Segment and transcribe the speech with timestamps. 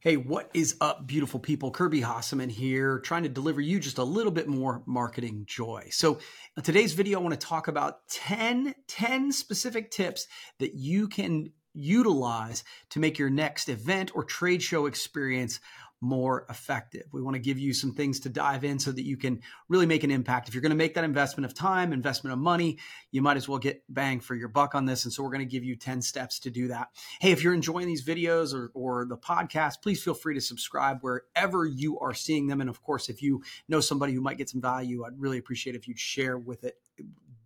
[0.00, 1.70] Hey, what is up, beautiful people?
[1.70, 5.88] Kirby Hasseman here, trying to deliver you just a little bit more marketing joy.
[5.90, 6.18] So,
[6.62, 10.26] today's video, I want to talk about 10, 10 specific tips
[10.58, 15.60] that you can utilize to make your next event or trade show experience
[16.00, 17.04] more effective.
[17.12, 19.86] We want to give you some things to dive in so that you can really
[19.86, 20.48] make an impact.
[20.48, 22.78] If you're going to make that investment of time, investment of money,
[23.10, 25.04] you might as well get bang for your buck on this.
[25.04, 26.88] And so we're going to give you 10 steps to do that.
[27.20, 30.98] Hey, if you're enjoying these videos or, or the podcast, please feel free to subscribe
[31.00, 32.60] wherever you are seeing them.
[32.60, 35.76] And of course, if you know somebody who might get some value, I'd really appreciate
[35.76, 36.78] if you'd share with it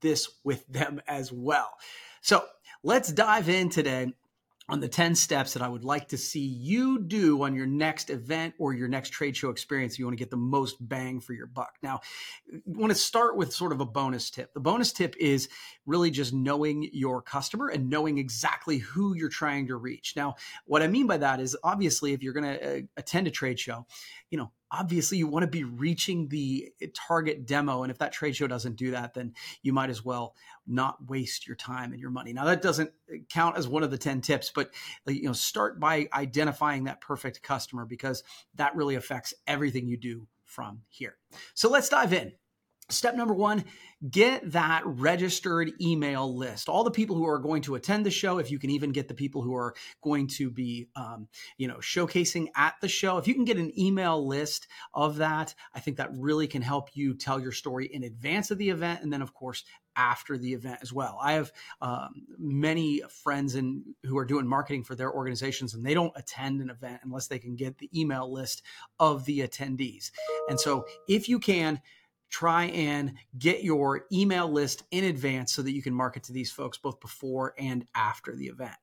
[0.00, 1.70] this with them as well.
[2.20, 2.44] So
[2.82, 4.12] let's dive in today
[4.68, 8.10] on the 10 steps that I would like to see you do on your next
[8.10, 9.98] event or your next trade show experience.
[9.98, 11.74] You want to get the most bang for your buck.
[11.82, 12.00] Now,
[12.52, 14.52] I want to start with sort of a bonus tip.
[14.54, 15.48] The bonus tip is
[15.86, 20.14] really just knowing your customer and knowing exactly who you're trying to reach.
[20.16, 20.34] Now,
[20.64, 23.60] what I mean by that is obviously if you're going to uh, attend a trade
[23.60, 23.86] show,
[24.30, 28.12] you know, obviously you want to be reaching the eh, target demo and if that
[28.12, 30.34] trade show doesn't do that then you might as well
[30.66, 32.32] not waste your time and your money.
[32.32, 34.70] Now that doesn't eh, count as one of the 10 tips but
[35.08, 38.22] eh, you know start by identifying that perfect customer because
[38.54, 41.16] that really affects everything you do from here.
[41.54, 42.32] So let's dive in
[42.88, 43.64] Step number one,
[44.08, 46.68] get that registered email list.
[46.68, 49.08] All the people who are going to attend the show, if you can even get
[49.08, 51.26] the people who are going to be, um,
[51.58, 55.52] you know, showcasing at the show, if you can get an email list of that,
[55.74, 59.02] I think that really can help you tell your story in advance of the event.
[59.02, 59.64] And then, of course,
[59.96, 61.18] after the event as well.
[61.20, 65.94] I have um, many friends in, who are doing marketing for their organizations, and they
[65.94, 68.62] don't attend an event unless they can get the email list
[69.00, 70.10] of the attendees.
[70.48, 71.80] And so, if you can,
[72.30, 76.50] try and get your email list in advance so that you can market to these
[76.50, 78.74] folks both before and after the event.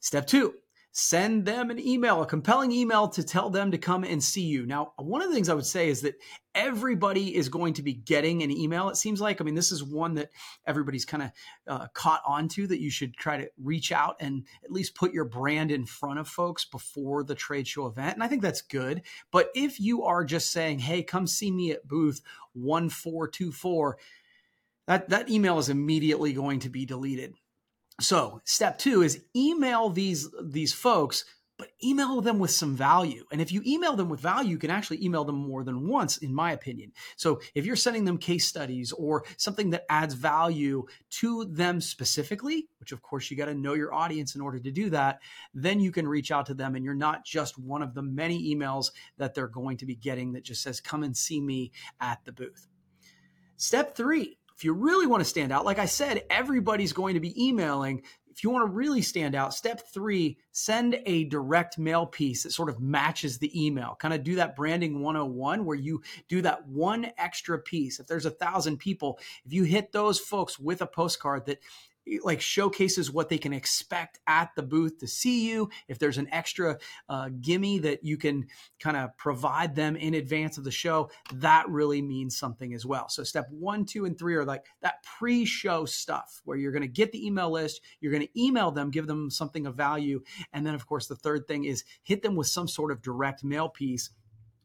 [0.00, 0.54] Step two,
[0.92, 4.66] send them an email, a compelling email to tell them to come and see you.
[4.66, 6.16] Now, one of the things I would say is that
[6.54, 9.40] everybody is going to be getting an email, it seems like.
[9.40, 10.30] I mean, this is one that
[10.66, 11.30] everybody's kind of
[11.68, 15.24] uh, caught onto that you should try to reach out and at least put your
[15.24, 18.14] brand in front of folks before the trade show event.
[18.14, 19.02] And I think that's good.
[19.30, 22.22] But if you are just saying, hey, come see me at booth
[22.62, 23.98] 1424,
[24.86, 27.34] that, that email is immediately going to be deleted.
[28.00, 31.24] So step two is email these these folks
[31.58, 33.24] but email them with some value.
[33.32, 36.16] And if you email them with value, you can actually email them more than once,
[36.18, 36.92] in my opinion.
[37.16, 42.68] So if you're sending them case studies or something that adds value to them specifically,
[42.78, 45.18] which of course you got to know your audience in order to do that,
[45.52, 48.54] then you can reach out to them and you're not just one of the many
[48.54, 52.24] emails that they're going to be getting that just says, come and see me at
[52.24, 52.68] the booth.
[53.56, 57.20] Step three if you really want to stand out, like I said, everybody's going to
[57.20, 58.02] be emailing.
[58.38, 62.52] If you want to really stand out, step three, send a direct mail piece that
[62.52, 63.96] sort of matches the email.
[63.98, 67.98] Kind of do that branding 101 where you do that one extra piece.
[67.98, 71.58] If there's a thousand people, if you hit those folks with a postcard that
[72.22, 75.70] like showcases what they can expect at the booth to see you.
[75.88, 78.46] If there's an extra uh, gimme that you can
[78.80, 83.08] kind of provide them in advance of the show, that really means something as well.
[83.08, 86.88] So step one, two, and three are like that pre-show stuff where you're going to
[86.88, 90.66] get the email list, you're going to email them, give them something of value, and
[90.66, 93.68] then of course the third thing is hit them with some sort of direct mail
[93.68, 94.10] piece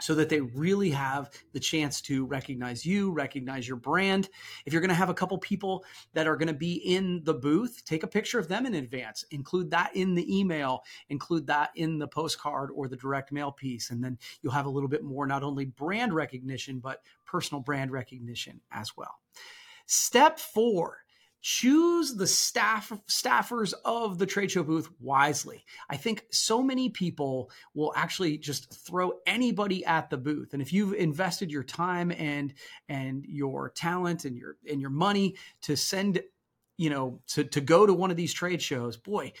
[0.00, 4.28] so that they really have the chance to recognize you, recognize your brand.
[4.66, 5.84] If you're going to have a couple people
[6.14, 9.24] that are going to be in the booth, take a picture of them in advance,
[9.30, 13.90] include that in the email, include that in the postcard or the direct mail piece.
[13.90, 17.90] And then you'll have a little bit more, not only brand recognition, but personal brand
[17.90, 19.20] recognition as well.
[19.86, 20.98] Step four
[21.40, 25.64] choose the staff staffers of the trade show booth wisely.
[25.88, 30.52] I think so many people will actually just throw anybody at the booth.
[30.52, 32.52] And if you've invested your time and
[32.88, 36.22] and your talent and your and your money to send,
[36.76, 39.32] you know, to to go to one of these trade shows, boy,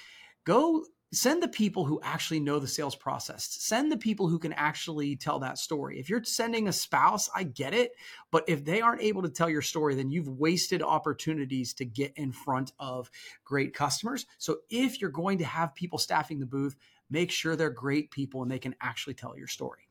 [0.44, 3.48] go send the people who actually know the sales process.
[3.60, 5.98] Send the people who can actually tell that story.
[5.98, 7.92] If you're sending a spouse i get it
[8.30, 12.12] but if they aren't able to tell your story then you've wasted opportunities to get
[12.16, 13.10] in front of
[13.44, 14.26] great customers.
[14.38, 16.76] So if you're going to have people staffing the booth
[17.08, 19.88] make sure they're great people and they can actually tell your story.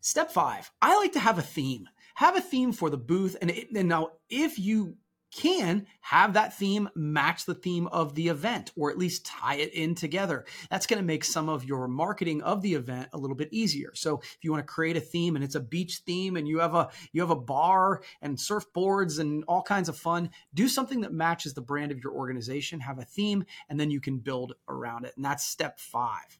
[0.00, 1.88] Step five i like to have a theme.
[2.16, 3.36] Have a theme for the booth.
[3.42, 4.96] And, it, and now if you
[5.36, 9.72] can have that theme match the theme of the event or at least tie it
[9.74, 10.44] in together.
[10.70, 13.92] That's going to make some of your marketing of the event a little bit easier.
[13.94, 16.60] So if you want to create a theme and it's a beach theme and you
[16.60, 21.02] have a you have a bar and surfboards and all kinds of fun, do something
[21.02, 24.54] that matches the brand of your organization, have a theme and then you can build
[24.68, 25.12] around it.
[25.16, 26.38] And that's step 5.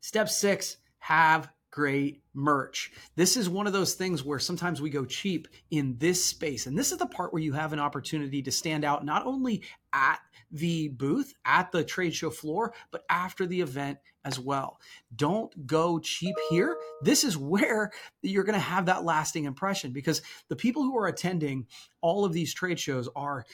[0.00, 2.92] Step six, have great merch.
[3.16, 6.66] This is one of those things where sometimes we go cheap in this space.
[6.66, 9.62] And this is the part where you have an opportunity to stand out not only
[9.92, 10.20] at
[10.52, 14.78] the booth, at the trade show floor, but after the event as well.
[15.16, 16.76] Don't go cheap here.
[17.00, 17.90] This is where
[18.20, 21.66] you're going to have that lasting impression because the people who are attending
[22.02, 23.44] all of these trade shows are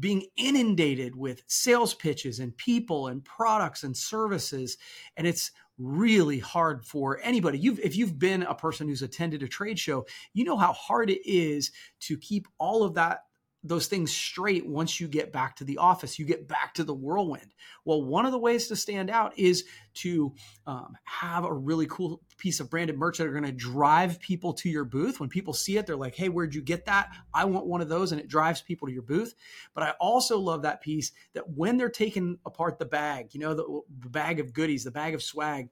[0.00, 4.76] being inundated with sales pitches and people and products and services.
[5.16, 7.58] And it's really hard for anybody.
[7.58, 11.10] You've if you've been a person who's attended a trade show, you know how hard
[11.10, 11.70] it is
[12.00, 13.20] to keep all of that
[13.68, 16.94] those things straight once you get back to the office, you get back to the
[16.94, 17.54] whirlwind.
[17.84, 20.34] Well, one of the ways to stand out is to
[20.66, 24.52] um, have a really cool piece of branded merch that are going to drive people
[24.54, 25.20] to your booth.
[25.20, 27.10] When people see it, they're like, hey, where'd you get that?
[27.34, 28.12] I want one of those.
[28.12, 29.34] And it drives people to your booth.
[29.74, 33.54] But I also love that piece that when they're taking apart the bag, you know,
[33.54, 35.68] the, the bag of goodies, the bag of swag,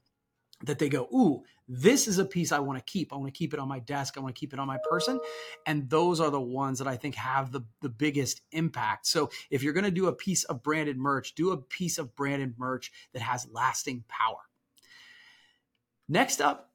[0.65, 3.13] that they go, ooh, this is a piece I want to keep.
[3.13, 4.17] I want to keep it on my desk.
[4.17, 5.21] I want to keep it on my person.
[5.67, 9.07] And those are the ones that I think have the, the biggest impact.
[9.07, 12.15] So if you're going to do a piece of branded merch, do a piece of
[12.15, 14.39] branded merch that has lasting power.
[16.09, 16.71] Next up,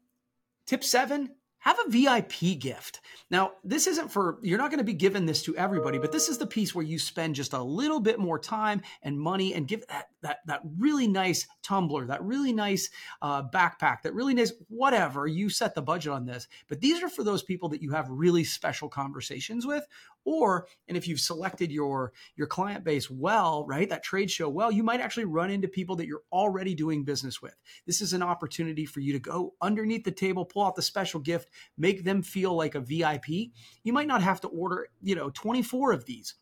[0.66, 3.02] tip seven have a VIP gift.
[3.30, 6.28] Now, this isn't for, you're not going to be giving this to everybody, but this
[6.28, 9.68] is the piece where you spend just a little bit more time and money and
[9.68, 12.90] give that, that, that really nice tumbler, that really nice
[13.22, 15.28] uh, backpack, that really nice whatever.
[15.28, 16.48] You set the budget on this.
[16.68, 19.86] But these are for those people that you have really special conversations with
[20.26, 24.72] or and if you've selected your your client base well right that trade show well
[24.72, 27.56] you might actually run into people that you're already doing business with.
[27.86, 31.20] This is an opportunity for you to go underneath the table pull out the special
[31.20, 35.30] gift make them feel like a vip you might not have to order you know
[35.32, 36.36] 24 of these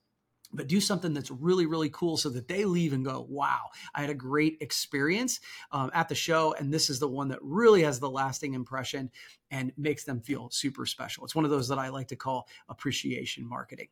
[0.53, 3.61] but do something that's really really cool so that they leave and go wow
[3.93, 5.39] i had a great experience
[5.71, 9.09] um, at the show and this is the one that really has the lasting impression
[9.51, 11.25] and makes them feel super special.
[11.25, 13.87] It's one of those that i like to call appreciation marketing.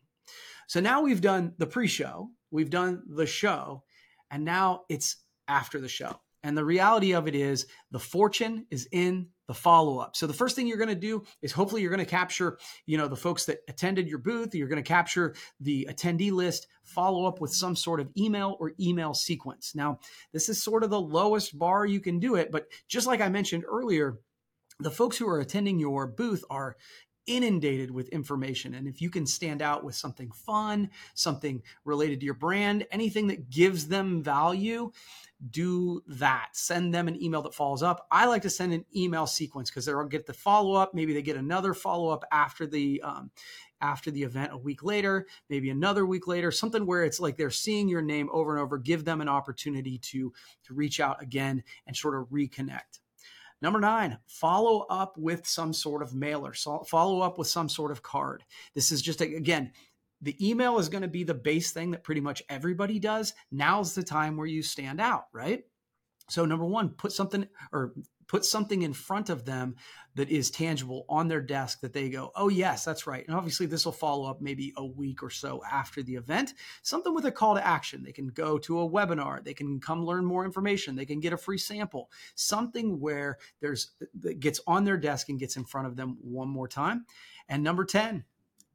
[0.67, 3.83] So now we've done the pre-show we've done the show
[4.31, 5.17] and now it's
[5.47, 6.19] after the show.
[6.43, 10.15] And the reality of it is the fortune is in the follow up.
[10.15, 12.97] So the first thing you're going to do is hopefully you're going to capture, you
[12.97, 17.25] know, the folks that attended your booth, you're going to capture the attendee list, follow
[17.25, 19.73] up with some sort of email or email sequence.
[19.73, 19.99] Now,
[20.33, 23.29] this is sort of the lowest bar you can do it, but just like I
[23.29, 24.19] mentioned earlier,
[24.79, 26.75] the folks who are attending your booth are
[27.25, 28.73] inundated with information.
[28.73, 33.27] And if you can stand out with something fun, something related to your brand, anything
[33.27, 34.91] that gives them value,
[35.51, 36.49] do that.
[36.53, 38.07] Send them an email that follows up.
[38.11, 40.93] I like to send an email sequence because they'll get the follow up.
[40.93, 43.31] Maybe they get another follow up after the um,
[43.79, 47.51] after the event a week later, maybe another week later, something where it's like they're
[47.51, 48.79] seeing your name over and over.
[48.79, 52.99] Give them an opportunity to to reach out again and sort of reconnect.
[53.59, 57.91] Number nine, follow up with some sort of mailer, so follow up with some sort
[57.91, 58.43] of card.
[58.75, 59.71] This is just, again,
[60.21, 63.33] the email is going to be the base thing that pretty much everybody does.
[63.51, 65.63] Now's the time where you stand out, right?
[66.29, 67.93] So number one, put something or
[68.27, 69.75] put something in front of them
[70.15, 73.25] that is tangible on their desk that they go, oh, yes, that's right.
[73.27, 76.53] And obviously, this will follow up maybe a week or so after the event.
[76.81, 78.03] Something with a call to action.
[78.03, 81.33] They can go to a webinar, they can come learn more information, they can get
[81.33, 85.87] a free sample, something where there's that gets on their desk and gets in front
[85.87, 87.05] of them one more time.
[87.47, 88.25] And number 10,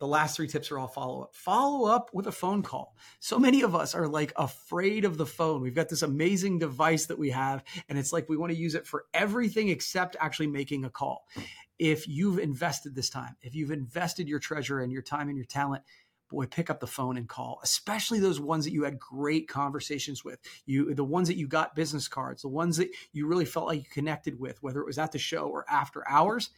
[0.03, 1.33] the last three tips are all follow up.
[1.33, 2.97] Follow up with a phone call.
[3.21, 5.61] So many of us are like afraid of the phone.
[5.61, 8.75] We've got this amazing device that we have, and it's like we want to use
[8.75, 11.29] it for everything except actually making a call.
[11.79, 15.47] If you've invested this time, if you've invested your treasure and your time and your
[15.47, 15.85] talent,
[16.29, 20.25] boy, pick up the phone and call, especially those ones that you had great conversations
[20.25, 20.41] with.
[20.67, 23.79] You, the ones that you got business cards, the ones that you really felt like
[23.79, 26.51] you connected with, whether it was at the show or after hours.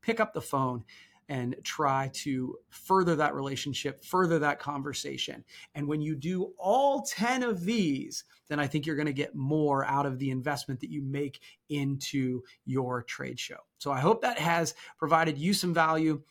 [0.00, 0.84] Pick up the phone
[1.28, 5.44] and try to further that relationship, further that conversation.
[5.74, 9.34] And when you do all 10 of these, then I think you're going to get
[9.34, 13.58] more out of the investment that you make into your trade show.
[13.78, 16.22] So I hope that has provided you some value.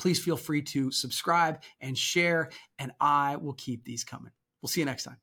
[0.00, 4.32] Please feel free to subscribe and share, and I will keep these coming.
[4.60, 5.21] We'll see you next time.